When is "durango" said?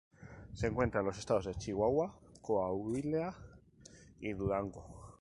4.33-4.97